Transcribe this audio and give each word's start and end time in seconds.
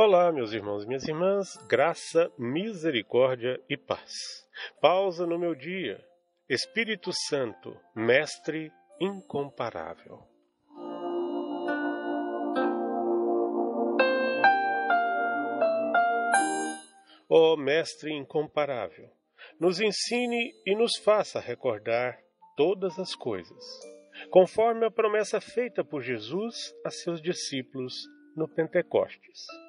Olá, 0.00 0.30
meus 0.30 0.52
irmãos 0.52 0.84
e 0.84 0.86
minhas 0.86 1.08
irmãs, 1.08 1.56
graça, 1.68 2.30
misericórdia 2.38 3.60
e 3.68 3.76
paz. 3.76 4.46
Pausa 4.80 5.26
no 5.26 5.36
meu 5.36 5.56
dia. 5.56 6.00
Espírito 6.48 7.10
Santo, 7.28 7.76
Mestre 7.96 8.70
incomparável. 9.00 10.22
Ó 17.28 17.54
oh, 17.54 17.56
Mestre 17.56 18.12
incomparável, 18.12 19.10
nos 19.58 19.80
ensine 19.80 20.52
e 20.64 20.76
nos 20.76 20.96
faça 20.96 21.40
recordar 21.40 22.20
todas 22.56 23.00
as 23.00 23.16
coisas, 23.16 23.64
conforme 24.30 24.86
a 24.86 24.92
promessa 24.92 25.40
feita 25.40 25.82
por 25.82 26.02
Jesus 26.02 26.72
a 26.84 26.90
seus 26.90 27.20
discípulos 27.20 27.94
no 28.36 28.46
Pentecostes. 28.46 29.67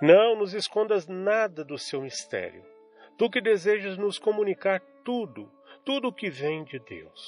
Não 0.00 0.36
nos 0.36 0.54
escondas 0.54 1.06
nada 1.06 1.64
do 1.64 1.78
seu 1.78 2.00
mistério. 2.00 2.64
Tu 3.18 3.30
que 3.30 3.40
desejas 3.40 3.96
nos 3.96 4.18
comunicar 4.18 4.80
tudo, 5.04 5.50
tudo 5.84 6.08
o 6.08 6.12
que 6.12 6.30
vem 6.30 6.64
de 6.64 6.78
Deus. 6.78 7.20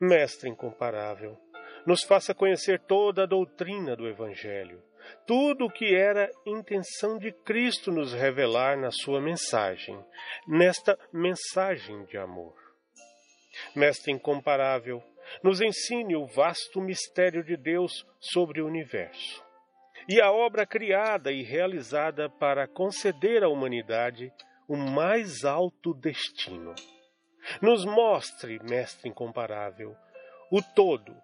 Mestre 0.00 0.48
incomparável, 0.48 1.38
nos 1.86 2.02
faça 2.02 2.34
conhecer 2.34 2.80
toda 2.80 3.22
a 3.22 3.26
doutrina 3.26 3.94
do 3.94 4.08
Evangelho, 4.08 4.82
tudo 5.26 5.66
o 5.66 5.70
que 5.70 5.94
era 5.94 6.30
intenção 6.46 7.18
de 7.18 7.30
Cristo 7.30 7.92
nos 7.92 8.12
revelar 8.12 8.76
na 8.76 8.90
sua 8.90 9.20
mensagem, 9.20 9.98
nesta 10.46 10.98
mensagem 11.12 12.04
de 12.06 12.16
amor. 12.16 12.54
Mestre 13.74 14.12
incomparável, 14.12 15.02
nos 15.42 15.60
ensine 15.60 16.16
o 16.16 16.26
vasto 16.26 16.80
mistério 16.80 17.42
de 17.44 17.56
Deus 17.56 18.06
sobre 18.18 18.60
o 18.60 18.66
universo 18.66 19.43
e 20.08 20.20
a 20.20 20.30
obra 20.30 20.66
criada 20.66 21.32
e 21.32 21.42
realizada 21.42 22.28
para 22.28 22.68
conceder 22.68 23.42
à 23.42 23.48
humanidade 23.48 24.32
o 24.68 24.76
mais 24.76 25.44
alto 25.44 25.94
destino. 25.94 26.74
Nos 27.60 27.84
mostre, 27.84 28.58
Mestre 28.62 29.08
incomparável, 29.08 29.94
o 30.50 30.62
todo 30.62 31.14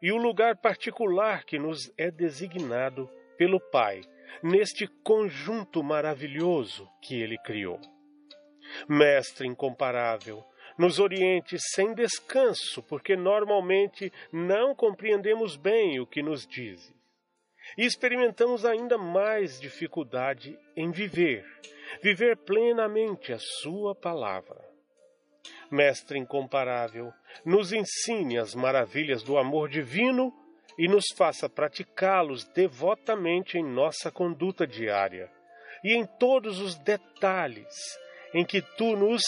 e 0.00 0.12
o 0.12 0.16
lugar 0.16 0.56
particular 0.56 1.44
que 1.44 1.58
nos 1.58 1.92
é 1.96 2.10
designado 2.10 3.10
pelo 3.36 3.58
Pai 3.58 4.02
neste 4.42 4.86
conjunto 5.02 5.82
maravilhoso 5.82 6.88
que 7.00 7.20
Ele 7.20 7.38
criou. 7.38 7.80
Mestre 8.88 9.46
incomparável, 9.46 10.44
nos 10.78 10.98
oriente 10.98 11.56
sem 11.58 11.94
descanso, 11.94 12.82
porque 12.82 13.16
normalmente 13.16 14.12
não 14.32 14.74
compreendemos 14.74 15.56
bem 15.56 16.00
o 16.00 16.06
que 16.06 16.22
nos 16.22 16.46
dizes 16.46 17.03
e 17.76 17.84
experimentamos 17.84 18.64
ainda 18.64 18.96
mais 18.96 19.60
dificuldade 19.60 20.58
em 20.76 20.90
viver, 20.90 21.44
viver 22.02 22.36
plenamente 22.36 23.32
a 23.32 23.38
Sua 23.38 23.94
palavra. 23.94 24.62
Mestre 25.70 26.18
incomparável, 26.18 27.12
nos 27.44 27.72
ensine 27.72 28.38
as 28.38 28.54
maravilhas 28.54 29.22
do 29.22 29.36
amor 29.36 29.68
divino 29.68 30.32
e 30.78 30.88
nos 30.88 31.04
faça 31.16 31.48
praticá-los 31.48 32.44
devotamente 32.44 33.58
em 33.58 33.64
nossa 33.64 34.10
conduta 34.10 34.66
diária 34.66 35.30
e 35.82 35.94
em 35.94 36.06
todos 36.06 36.60
os 36.60 36.76
detalhes 36.76 37.74
em 38.32 38.44
que 38.44 38.62
tu 38.62 38.96
nos 38.96 39.22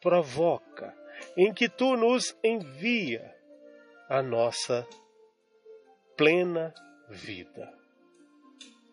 provoca, 0.00 0.94
em 1.36 1.52
que 1.52 1.68
tu 1.68 1.96
nos 1.96 2.36
envia 2.44 3.34
a 4.08 4.22
nossa 4.22 4.86
plena 6.16 6.72
vida. 7.08 7.72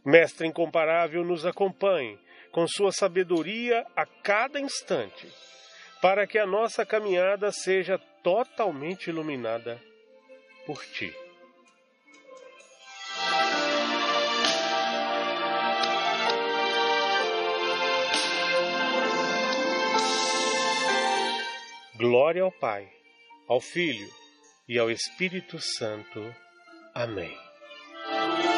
Mestre 0.05 0.47
incomparável, 0.47 1.23
nos 1.23 1.45
acompanhe 1.45 2.19
com 2.51 2.67
sua 2.67 2.91
sabedoria 2.91 3.85
a 3.95 4.05
cada 4.05 4.59
instante, 4.59 5.27
para 6.01 6.27
que 6.27 6.37
a 6.37 6.45
nossa 6.45 6.85
caminhada 6.85 7.51
seja 7.51 7.97
totalmente 8.21 9.09
iluminada 9.09 9.81
por 10.65 10.83
ti. 10.85 11.13
Glória 21.95 22.43
ao 22.43 22.51
Pai, 22.51 22.91
ao 23.47 23.61
Filho 23.61 24.09
e 24.67 24.77
ao 24.77 24.91
Espírito 24.91 25.57
Santo. 25.59 26.19
Amém. 26.93 27.52
Thank 28.09 28.43
you. 28.43 28.52